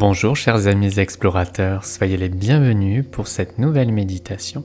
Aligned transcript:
Bonjour 0.00 0.34
chers 0.34 0.66
amis 0.66 0.98
explorateurs, 0.98 1.84
soyez 1.84 2.16
les 2.16 2.30
bienvenus 2.30 3.04
pour 3.12 3.28
cette 3.28 3.58
nouvelle 3.58 3.92
méditation. 3.92 4.64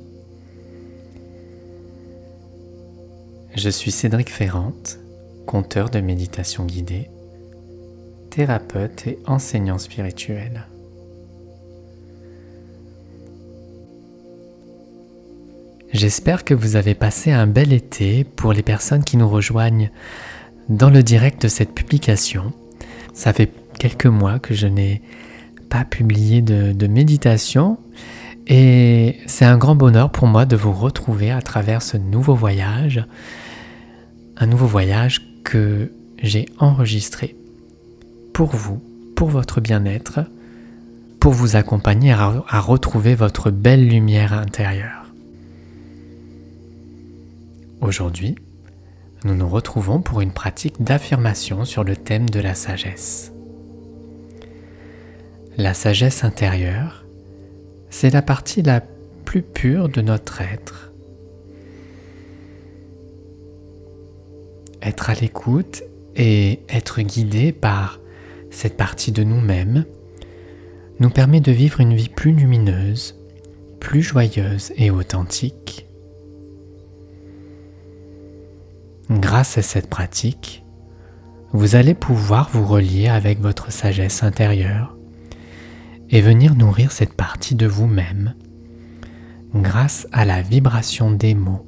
Je 3.53 3.69
suis 3.69 3.91
Cédric 3.91 4.29
Ferrante, 4.29 4.97
conteur 5.45 5.89
de 5.89 5.99
méditation 5.99 6.63
guidée, 6.63 7.09
thérapeute 8.29 9.07
et 9.07 9.19
enseignant 9.27 9.77
spirituel. 9.77 10.67
J'espère 15.91 16.45
que 16.45 16.53
vous 16.53 16.77
avez 16.77 16.95
passé 16.95 17.33
un 17.33 17.45
bel 17.45 17.73
été 17.73 18.23
pour 18.23 18.53
les 18.53 18.63
personnes 18.63 19.03
qui 19.03 19.17
nous 19.17 19.27
rejoignent 19.27 19.91
dans 20.69 20.89
le 20.89 21.03
direct 21.03 21.41
de 21.41 21.49
cette 21.49 21.73
publication. 21.73 22.53
Ça 23.13 23.33
fait 23.33 23.51
quelques 23.77 24.05
mois 24.05 24.39
que 24.39 24.53
je 24.53 24.67
n'ai 24.67 25.01
pas 25.69 25.85
publié 25.85 26.41
de, 26.41 26.87
méditation 26.87 27.77
et 28.47 29.17
c'est 29.25 29.45
un 29.45 29.57
grand 29.57 29.75
bonheur 29.75 30.11
pour 30.11 30.27
moi 30.27 30.45
de 30.45 30.55
vous 30.55 30.71
retrouver 30.71 31.31
à 31.31 31.41
travers 31.41 31.81
ce 31.81 31.97
nouveau 31.97 32.35
voyage, 32.35 33.03
un 34.37 34.45
nouveau 34.45 34.67
voyage 34.67 35.21
que 35.43 35.91
j'ai 36.21 36.45
enregistré 36.59 37.35
pour 38.33 38.55
vous, 38.55 38.81
pour 39.15 39.29
votre 39.29 39.61
bien-être, 39.61 40.19
pour 41.19 41.33
vous 41.33 41.55
accompagner 41.55 42.11
à 42.11 42.59
retrouver 42.59 43.15
votre 43.15 43.49
belle 43.49 43.87
lumière 43.87 44.33
intérieure. 44.33 45.05
Aujourd'hui, 47.81 48.35
nous 49.23 49.35
nous 49.35 49.49
retrouvons 49.49 50.01
pour 50.01 50.21
une 50.21 50.31
pratique 50.31 50.83
d'affirmation 50.83 51.65
sur 51.65 51.83
le 51.83 51.95
thème 51.95 52.29
de 52.29 52.39
la 52.39 52.53
sagesse. 52.53 53.34
La 55.57 55.73
sagesse 55.73 56.25
intérieure, 56.25 57.05
c'est 57.89 58.09
la 58.09 58.21
partie 58.21 58.61
la 58.61 58.81
plus 59.23 59.41
pure 59.41 59.87
de 59.87 60.01
notre 60.01 60.41
être. 60.41 60.91
Être 64.81 65.09
à 65.09 65.13
l'écoute 65.13 65.83
et 66.17 66.59
être 66.67 67.01
guidé 67.01 67.53
par 67.53 68.01
cette 68.49 68.75
partie 68.75 69.13
de 69.13 69.23
nous-mêmes 69.23 69.85
nous 70.99 71.09
permet 71.09 71.39
de 71.39 71.53
vivre 71.53 71.79
une 71.79 71.95
vie 71.95 72.09
plus 72.09 72.33
lumineuse, 72.33 73.15
plus 73.79 74.01
joyeuse 74.01 74.73
et 74.75 74.91
authentique. 74.91 75.87
Grâce 79.09 79.57
à 79.57 79.61
cette 79.61 79.89
pratique, 79.89 80.65
vous 81.53 81.75
allez 81.75 81.93
pouvoir 81.93 82.49
vous 82.51 82.65
relier 82.65 83.07
avec 83.07 83.39
votre 83.39 83.71
sagesse 83.71 84.21
intérieure 84.21 84.95
et 86.15 86.21
venir 86.21 86.55
nourrir 86.55 86.93
cette 86.93 87.13
partie 87.13 87.55
de 87.55 87.67
vous-même 87.67 88.35
grâce 89.53 90.07
à 90.13 90.23
la 90.23 90.41
vibration 90.41 91.11
des 91.11 91.35
mots 91.35 91.65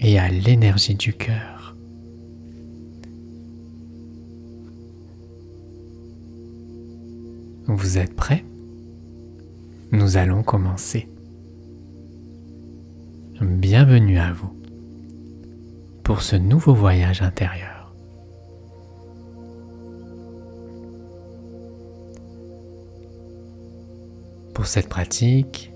et 0.00 0.18
à 0.18 0.30
l'énergie 0.30 0.94
du 0.94 1.12
cœur. 1.12 1.76
Vous 7.66 7.98
êtes 7.98 8.16
prêts? 8.16 8.42
Nous 9.92 10.16
allons 10.16 10.42
commencer. 10.42 11.06
Bienvenue 13.42 14.18
à 14.18 14.32
vous 14.32 14.56
pour 16.04 16.22
ce 16.22 16.36
nouveau 16.36 16.72
voyage 16.72 17.20
intérieur. 17.20 17.75
Pour 24.56 24.66
cette 24.66 24.88
pratique, 24.88 25.70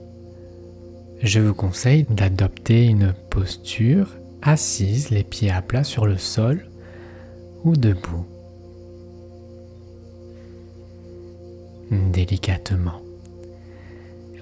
je 1.21 1.39
vous 1.39 1.53
conseille 1.53 2.07
d'adopter 2.09 2.87
une 2.87 3.13
posture 3.29 4.17
assise, 4.41 5.11
les 5.11 5.23
pieds 5.23 5.51
à 5.51 5.61
plat 5.61 5.85
sur 5.85 6.07
le 6.07 6.17
sol 6.17 6.67
ou 7.63 7.77
debout. 7.77 8.25
Délicatement. 11.91 13.03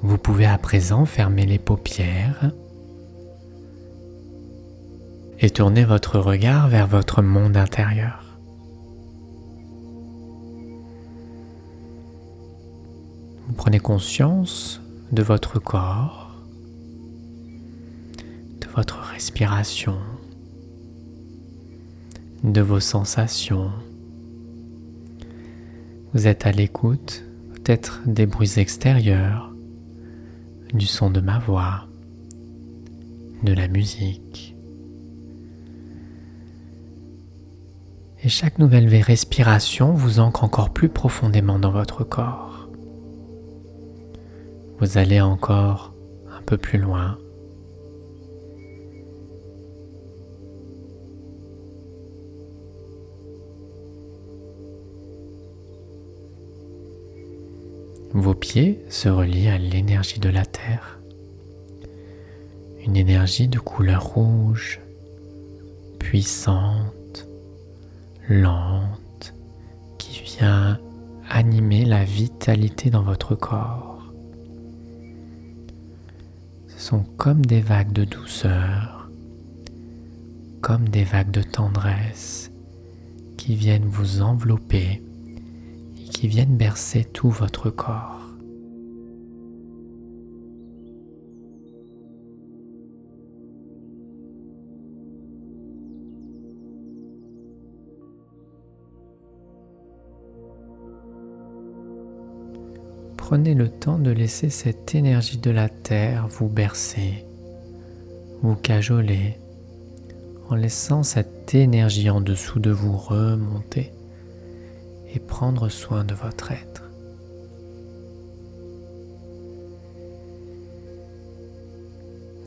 Vous 0.03 0.19
pouvez 0.19 0.47
à 0.47 0.57
présent 0.57 1.05
fermer 1.05 1.45
les 1.45 1.59
paupières 1.59 2.53
et 5.41 5.51
tourner 5.51 5.85
votre 5.85 6.21
regard 6.21 6.69
vers 6.69 6.87
votre 6.87 7.23
monde 7.23 7.57
intérieur. 7.57 8.28
Prenez 13.57 13.79
conscience 13.79 14.81
de 15.13 15.23
votre 15.23 15.59
corps, 15.59 16.35
de 18.61 18.67
votre 18.75 18.99
respiration, 18.99 19.97
de 22.45 22.61
vos 22.61 22.81
sensations. 22.81 23.73
Vous 26.15 26.27
êtes 26.27 26.47
à 26.47 26.53
l'écoute 26.53 27.25
peut-être 27.55 28.03
des 28.07 28.27
bruits 28.27 28.59
extérieurs, 28.59 29.53
du 30.73 30.87
son 30.87 31.11
de 31.11 31.21
ma 31.21 31.39
voix, 31.39 31.87
de 33.43 33.53
la 33.53 33.69
musique. 33.69 34.55
Et 38.23 38.29
chaque 38.29 38.59
nouvelle 38.59 38.89
respiration 39.01 39.93
vous 39.93 40.19
ancre 40.19 40.45
encore 40.45 40.71
plus 40.71 40.89
profondément 40.89 41.59
dans 41.59 41.71
votre 41.71 42.05
corps 42.05 42.48
vous 44.81 44.97
allez 44.97 45.21
encore 45.21 45.93
un 46.31 46.43
peu 46.43 46.57
plus 46.57 46.79
loin. 46.79 47.19
Vos 58.15 58.35
pieds 58.35 58.85
se 58.89 59.09
relient 59.09 59.49
à 59.49 59.59
l'énergie 59.59 60.19
de 60.19 60.29
la 60.29 60.47
Terre, 60.47 60.99
une 62.85 62.97
énergie 62.97 63.49
de 63.49 63.59
couleur 63.59 64.05
rouge, 64.05 64.81
puissante, 65.99 67.29
lente, 68.29 69.35
qui 69.99 70.23
vient 70.23 70.81
animer 71.29 71.85
la 71.85 72.05
vitalité 72.05 72.91
dans 72.91 73.03
votre 73.03 73.35
corps 73.35 73.98
comme 76.97 77.45
des 77.45 77.61
vagues 77.61 77.93
de 77.93 78.05
douceur, 78.05 79.11
comme 80.63 80.89
des 80.89 81.05
vagues 81.05 81.31
de 81.31 81.43
tendresse 81.43 82.51
qui 83.37 83.55
viennent 83.55 83.85
vous 83.85 84.23
envelopper 84.23 85.03
et 85.99 86.09
qui 86.09 86.29
viennent 86.29 86.57
bercer 86.57 87.05
tout 87.05 87.29
votre 87.29 87.69
corps. 87.69 88.28
Prenez 103.29 103.53
le 103.53 103.69
temps 103.69 103.99
de 103.99 104.11
laisser 104.11 104.49
cette 104.49 104.95
énergie 104.95 105.37
de 105.37 105.51
la 105.51 105.69
terre 105.69 106.29
vous 106.29 106.49
bercer, 106.49 107.27
vous 108.41 108.55
cajoler, 108.55 109.37
en 110.49 110.55
laissant 110.55 111.03
cette 111.03 111.55
énergie 111.55 112.09
en 112.09 112.23
dessous 112.23 112.59
de 112.59 112.71
vous 112.71 112.97
remonter 112.97 113.93
et 115.13 115.19
prendre 115.19 115.69
soin 115.69 116.05
de 116.05 116.15
votre 116.15 116.53
être. 116.53 116.85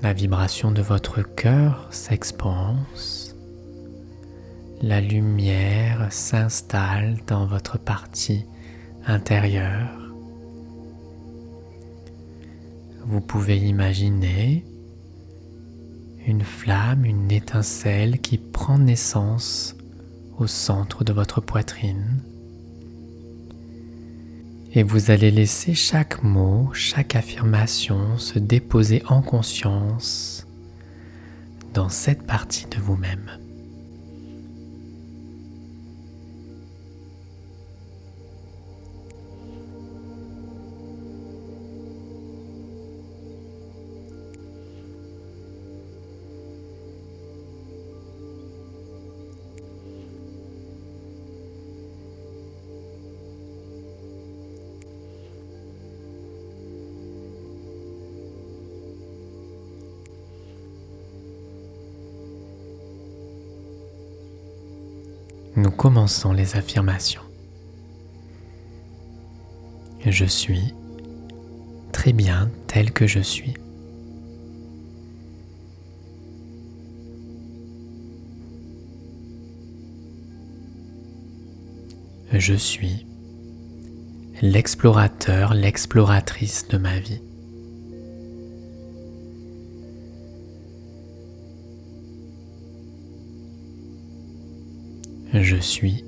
La 0.02 0.14
vibration 0.14 0.72
de 0.72 0.82
votre 0.82 1.22
cœur 1.22 1.90
s'expanse. 1.92 3.36
La 4.82 5.00
lumière 5.00 6.12
s'installe 6.12 7.20
dans 7.28 7.46
votre 7.46 7.78
partie 7.78 8.48
intérieure. 9.06 10.01
Vous 13.12 13.20
pouvez 13.20 13.58
imaginer 13.58 14.64
une 16.26 16.44
flamme, 16.44 17.04
une 17.04 17.30
étincelle 17.30 18.22
qui 18.22 18.38
prend 18.38 18.78
naissance 18.78 19.76
au 20.38 20.48
centre 20.48 21.04
de 21.04 21.12
votre 21.12 21.42
poitrine. 21.42 22.24
Et 24.74 24.84
vous 24.84 25.12
allez 25.12 25.30
laisser 25.30 25.74
chaque 25.74 26.24
mot, 26.24 26.70
chaque 26.72 27.18
affirmation 27.18 28.18
se 28.18 28.40
déposer 28.40 29.04
en 29.10 29.22
conscience 29.22 30.48
dans 31.74 31.90
cette 31.90 32.26
partie 32.26 32.68
de 32.68 32.78
vous-même. 32.78 33.30
Commençons 65.82 66.32
les 66.32 66.58
affirmations. 66.58 67.24
Je 70.06 70.26
suis 70.26 70.76
très 71.92 72.14
bien 72.14 72.52
tel 72.68 72.92
que 72.92 73.08
je 73.08 73.20
suis. 73.20 73.56
Je 82.32 82.54
suis 82.54 83.08
l'explorateur, 84.44 85.56
l'exploratrice 85.56 86.68
de 86.68 86.78
ma 86.78 87.00
vie. 87.00 87.24
Je 95.34 95.56
suis 95.56 96.04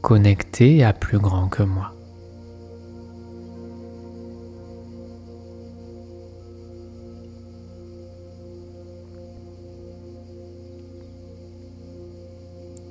connecté 0.00 0.82
à 0.82 0.94
plus 0.94 1.18
grand 1.18 1.48
que 1.48 1.62
moi. 1.62 1.92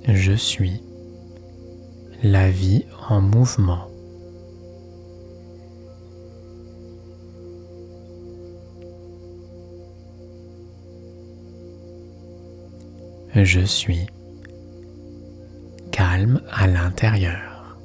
Je 0.07 0.33
suis 0.33 0.83
la 2.21 2.51
vie 2.51 2.85
en 3.09 3.21
mouvement. 3.21 3.87
Je 13.33 13.61
suis 13.61 14.05
à 16.51 16.67
l'intérieur. 16.67 17.77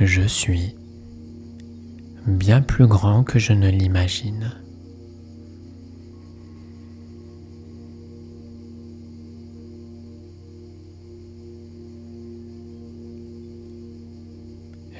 Je 0.00 0.22
suis 0.22 0.76
bien 2.26 2.62
plus 2.62 2.86
grand 2.86 3.24
que 3.24 3.38
je 3.38 3.52
ne 3.52 3.68
l'imagine. 3.68 4.52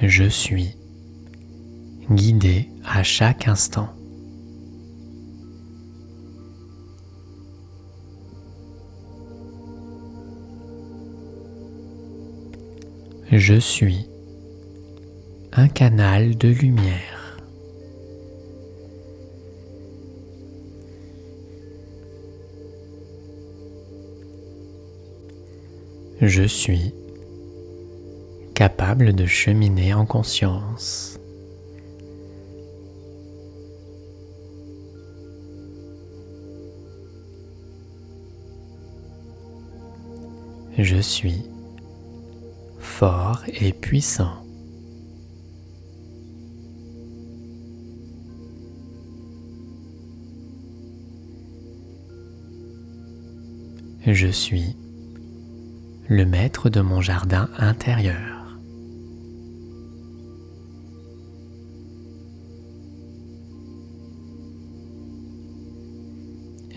Je 0.01 0.25
suis 0.25 0.75
guidé 2.09 2.69
à 2.83 3.03
chaque 3.03 3.47
instant. 3.47 3.98
Je 13.39 13.57
suis 13.57 14.05
un 15.53 15.69
canal 15.69 16.37
de 16.37 16.49
lumière. 16.49 17.37
Je 26.19 26.43
suis 26.43 26.93
capable 28.55 29.13
de 29.13 29.25
cheminer 29.25 29.93
en 29.93 30.05
conscience. 30.05 31.17
Je 40.77 40.97
suis 40.97 41.45
fort 42.99 43.45
et 43.47 43.71
puissant. 43.71 44.43
Je 54.05 54.27
suis 54.27 54.75
le 56.09 56.25
maître 56.25 56.69
de 56.69 56.81
mon 56.81 56.99
jardin 56.99 57.49
intérieur. 57.57 58.59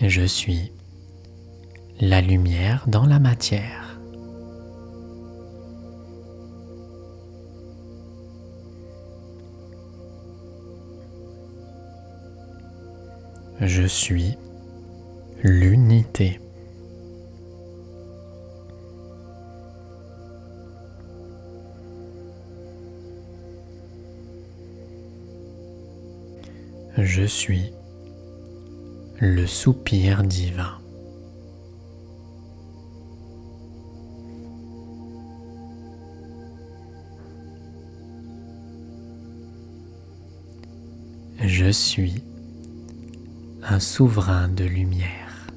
Je 0.01 0.23
suis 0.23 0.71
la 1.99 2.21
lumière 2.21 2.85
dans 2.87 3.05
la 3.05 3.19
matière. 3.19 3.82
Je 13.61 13.83
suis 13.83 14.37
l'unité. 15.43 16.39
Je 26.97 27.23
suis 27.23 27.71
le 29.19 29.45
soupir 29.45 30.23
divin. 30.23 30.77
Je 41.39 41.69
suis 41.69 42.23
un 43.65 43.79
souverain 43.79 44.49
de 44.49 44.65
lumière. 44.65 45.47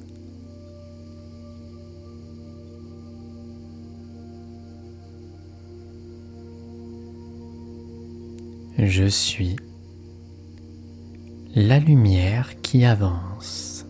Je 8.77 9.05
suis 9.05 9.55
la 11.55 11.79
lumière 11.79 12.61
qui 12.61 12.85
avance. 12.85 13.85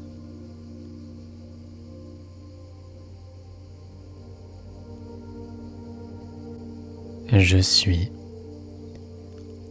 Je 7.32 7.58
suis 7.58 8.10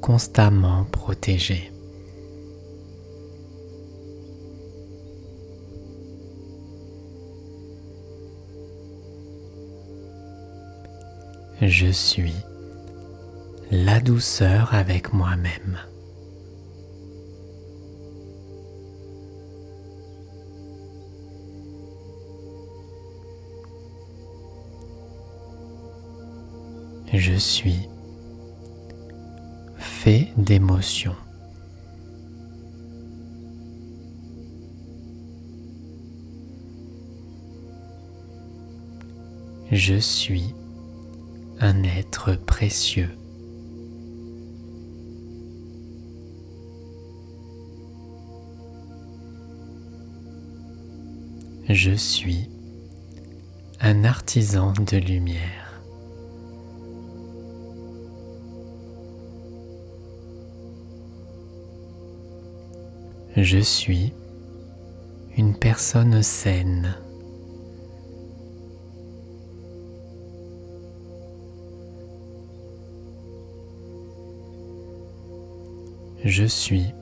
constamment 0.03 0.85
protégé. 0.85 1.73
Je 11.63 11.87
suis 11.87 12.35
la 13.71 13.99
douceur 13.99 14.75
avec 14.75 15.15
moi-même. 15.15 15.79
Je 27.15 27.33
suis 27.35 27.89
fait 29.79 30.29
d'émotions. 30.37 31.17
Je 39.73 39.95
suis 39.95 40.55
un 41.61 41.83
être 41.85 42.35
précieux. 42.35 43.11
Je 51.69 51.93
suis 51.93 52.49
un 53.81 54.05
artisan 54.05 54.73
de 54.73 54.99
lumière. 54.99 55.83
Je 63.37 63.59
suis 63.59 64.13
une 65.37 65.55
personne 65.55 66.23
saine. 66.23 66.97
Je 76.27 76.45
suis 76.45 76.93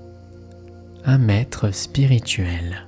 un 1.06 1.16
maître 1.16 1.70
spirituel. 1.70 2.86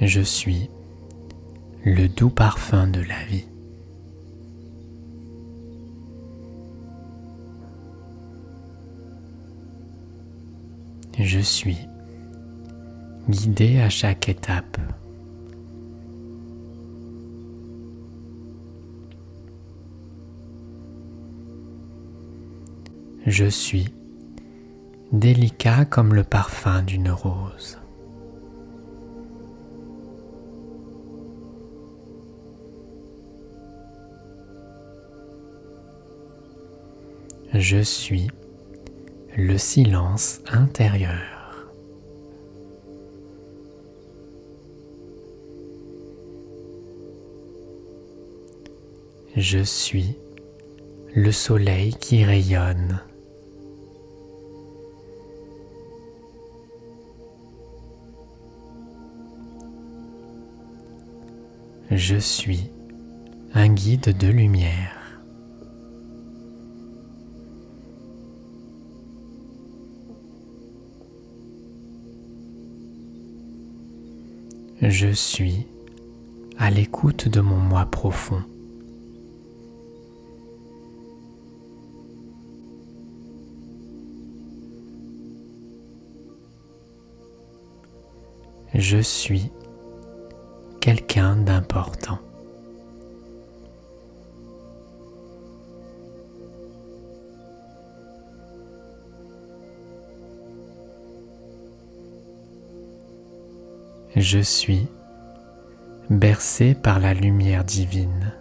Je 0.00 0.20
suis 0.20 0.70
le 1.84 2.06
doux 2.06 2.30
parfum 2.30 2.86
de 2.86 3.00
la 3.00 3.24
vie. 3.24 3.48
Je 11.18 11.40
suis 11.40 11.78
guidé 13.28 13.80
à 13.80 13.90
chaque 13.90 14.28
étape. 14.28 14.78
Je 23.26 23.46
suis 23.46 23.86
délicat 25.10 25.86
comme 25.86 26.12
le 26.12 26.24
parfum 26.24 26.82
d'une 26.82 27.10
rose. 27.10 27.78
Je 37.54 37.80
suis 37.80 38.28
le 39.38 39.56
silence 39.56 40.42
intérieur. 40.52 41.70
Je 49.34 49.60
suis 49.60 50.18
le 51.14 51.32
soleil 51.32 51.94
qui 51.94 52.22
rayonne. 52.22 53.00
Je 61.96 62.16
suis 62.16 62.72
un 63.54 63.68
guide 63.68 64.18
de 64.18 64.26
lumière. 64.26 65.20
Je 74.82 75.12
suis 75.12 75.68
à 76.58 76.68
l'écoute 76.68 77.28
de 77.28 77.40
mon 77.40 77.58
moi 77.58 77.86
profond. 77.86 78.42
Je 88.74 88.98
suis 88.98 89.52
quelqu'un 90.84 91.36
d'important. 91.36 92.18
Je 104.14 104.40
suis 104.40 104.86
bercé 106.10 106.74
par 106.74 107.00
la 107.00 107.14
lumière 107.14 107.64
divine. 107.64 108.34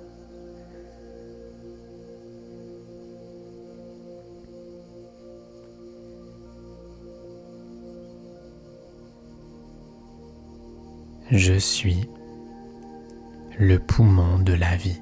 Je 11.32 11.54
suis 11.54 12.10
le 13.60 13.78
poumon 13.80 14.40
de 14.40 14.54
la 14.54 14.76
vie. 14.76 15.00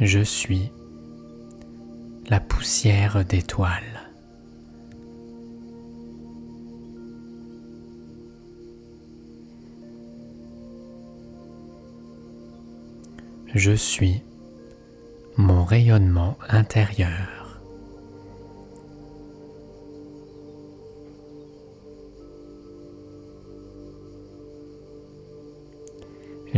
Je 0.00 0.20
suis 0.20 0.70
la 2.30 2.40
poussière 2.40 3.24
d'étoiles. 3.24 3.72
Je 13.54 13.72
suis 13.72 14.22
mon 15.36 15.64
rayonnement 15.64 16.36
intérieur. 16.48 17.37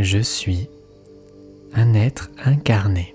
Je 0.01 0.17
suis 0.17 0.67
un 1.73 1.93
être 1.93 2.31
incarné. 2.43 3.13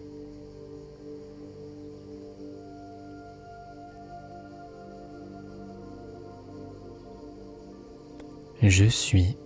Je 8.63 8.85
suis 8.85 9.37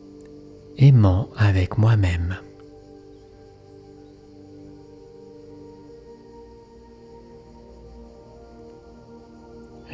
aimant 0.76 1.30
avec 1.34 1.78
moi-même. 1.78 2.36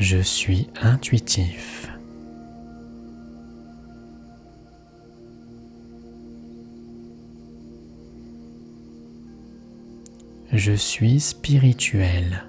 Je 0.01 0.19
suis 0.19 0.69
intuitif. 0.83 1.96
Je 10.57 10.73
suis 10.73 11.21
spirituel. 11.21 12.47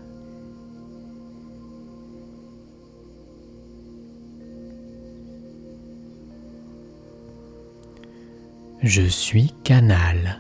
Je 8.82 9.02
suis 9.02 9.52
canal. 9.66 10.40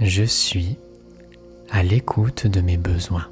Je 0.00 0.22
suis 0.22 0.78
à 1.70 1.82
l'écoute 1.82 2.46
de 2.46 2.62
mes 2.62 2.78
besoins. 2.78 3.28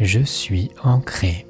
Je 0.00 0.20
suis 0.20 0.70
ancré. 0.82 1.46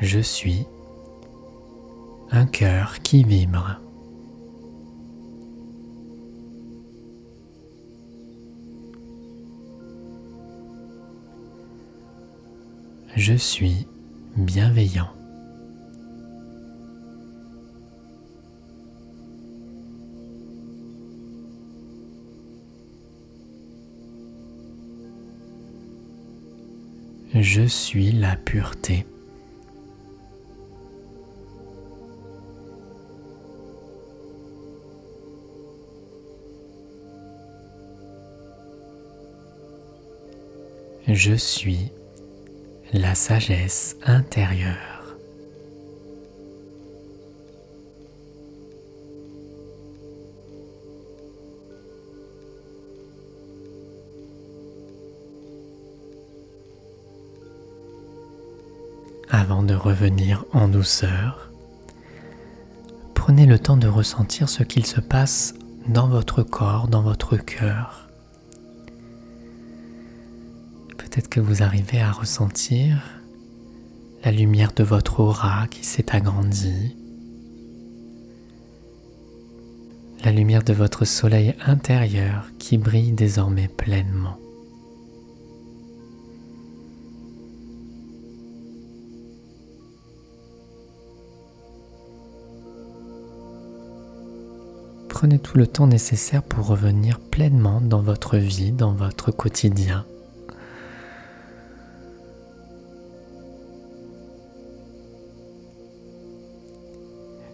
Je 0.00 0.20
suis 0.20 0.66
un 2.30 2.46
cœur 2.46 3.00
qui 3.02 3.24
vibre. 3.24 3.80
Je 13.16 13.34
suis 13.34 13.86
bienveillant. 14.36 15.13
Je 27.34 27.62
suis 27.62 28.12
la 28.12 28.36
pureté. 28.36 29.04
Je 41.08 41.34
suis 41.34 41.90
la 42.92 43.16
sagesse 43.16 43.96
intérieure. 44.06 44.93
Avant 59.30 59.62
de 59.62 59.74
revenir 59.74 60.44
en 60.52 60.68
douceur. 60.68 61.50
Prenez 63.14 63.46
le 63.46 63.58
temps 63.58 63.76
de 63.76 63.88
ressentir 63.88 64.48
ce 64.48 64.62
qu'il 64.62 64.84
se 64.86 65.00
passe 65.00 65.54
dans 65.88 66.08
votre 66.08 66.42
corps, 66.42 66.88
dans 66.88 67.02
votre 67.02 67.36
cœur. 67.36 68.08
Peut-être 70.98 71.28
que 71.28 71.40
vous 71.40 71.62
arrivez 71.62 72.00
à 72.00 72.12
ressentir 72.12 72.98
la 74.24 74.32
lumière 74.32 74.72
de 74.72 74.82
votre 74.82 75.20
aura 75.20 75.66
qui 75.68 75.84
s'est 75.84 76.14
agrandie, 76.14 76.96
la 80.24 80.32
lumière 80.32 80.64
de 80.64 80.72
votre 80.72 81.04
soleil 81.04 81.54
intérieur 81.66 82.50
qui 82.58 82.78
brille 82.78 83.12
désormais 83.12 83.68
pleinement. 83.68 84.38
Prenez 95.24 95.38
tout 95.38 95.56
le 95.56 95.66
temps 95.66 95.86
nécessaire 95.86 96.42
pour 96.42 96.66
revenir 96.66 97.18
pleinement 97.18 97.80
dans 97.80 98.02
votre 98.02 98.36
vie, 98.36 98.72
dans 98.72 98.92
votre 98.92 99.30
quotidien. 99.30 100.04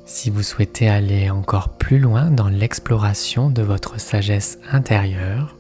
Si 0.05 0.31
vous 0.31 0.43
souhaitez 0.43 0.89
aller 0.89 1.31
encore 1.31 1.69
plus 1.69 2.01
loin 2.01 2.33
dans 2.33 2.49
l'exploration 2.49 3.51
de 3.51 3.63
votre 3.63 4.01
sagesse 4.01 4.59
intérieure, 4.73 5.57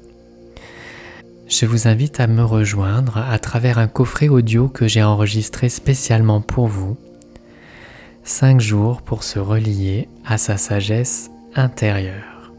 je 1.46 1.64
vous 1.64 1.86
invite 1.86 2.18
à 2.18 2.26
me 2.26 2.42
rejoindre 2.42 3.18
à 3.18 3.38
travers 3.38 3.78
un 3.78 3.86
coffret 3.86 4.26
audio 4.26 4.66
que 4.66 4.88
j'ai 4.88 5.04
enregistré 5.04 5.68
spécialement 5.68 6.40
pour 6.40 6.66
vous. 6.66 6.96
5 8.24 8.60
jours 8.60 9.00
pour 9.00 9.22
se 9.22 9.38
relier 9.38 10.08
à 10.26 10.38
sa 10.38 10.56
sagesse 10.56 11.30
intérieur. 11.54 12.52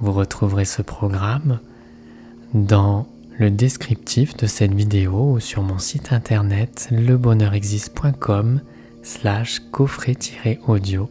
Vous 0.00 0.12
retrouverez 0.12 0.64
ce 0.64 0.82
programme 0.82 1.60
dans 2.52 3.06
le 3.38 3.50
descriptif 3.50 4.36
de 4.36 4.46
cette 4.46 4.74
vidéo 4.74 5.32
ou 5.32 5.40
sur 5.40 5.62
mon 5.62 5.78
site 5.78 6.12
internet 6.12 6.88
lebonheurexiste.com 6.90 8.60
slash 9.02 9.60
coffret-audio. 9.70 11.08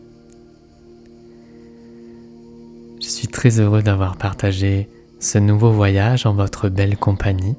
Je 3.01 3.07
suis 3.07 3.27
très 3.27 3.59
heureux 3.59 3.81
d'avoir 3.81 4.15
partagé 4.15 4.89
ce 5.19 5.37
nouveau 5.37 5.71
voyage 5.71 6.25
en 6.25 6.33
votre 6.33 6.69
belle 6.69 6.97
compagnie. 6.97 7.55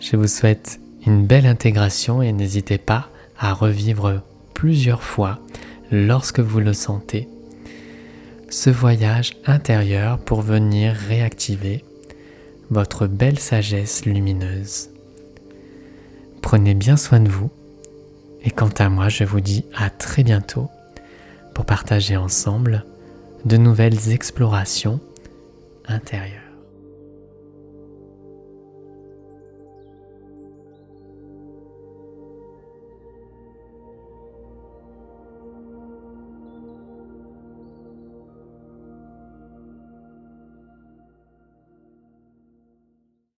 Je 0.00 0.16
vous 0.16 0.28
souhaite 0.28 0.80
une 1.06 1.26
belle 1.26 1.46
intégration 1.46 2.22
et 2.22 2.32
n'hésitez 2.32 2.78
pas 2.78 3.08
à 3.38 3.52
revivre 3.52 4.22
plusieurs 4.54 5.02
fois 5.02 5.40
lorsque 5.90 6.40
vous 6.40 6.60
le 6.60 6.72
sentez, 6.72 7.28
ce 8.50 8.70
voyage 8.70 9.36
intérieur 9.46 10.18
pour 10.18 10.40
venir 10.40 10.94
réactiver 10.94 11.84
votre 12.70 13.06
belle 13.06 13.38
sagesse 13.38 14.04
lumineuse. 14.04 14.90
Prenez 16.42 16.74
bien 16.74 16.96
soin 16.96 17.20
de 17.20 17.28
vous 17.28 17.50
et 18.42 18.50
quant 18.50 18.70
à 18.78 18.88
moi, 18.88 19.08
je 19.08 19.24
vous 19.24 19.40
dis 19.40 19.64
à 19.76 19.90
très 19.90 20.22
bientôt 20.22 20.70
pour 21.54 21.64
partager 21.64 22.16
ensemble 22.16 22.84
de 23.44 23.56
nouvelles 23.56 24.12
explorations 24.12 25.00
intérieures. 25.86 26.37